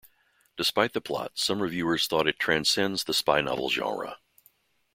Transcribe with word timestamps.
Despite 0.57 0.93
the 0.93 0.99
plot, 1.01 1.33
some 1.35 1.61
reviewers 1.61 2.07
thought 2.07 2.25
it 2.25 2.39
transcends 2.39 3.03
the 3.03 3.13
spy 3.13 3.39
novel 3.39 3.69
genre. 3.69 4.17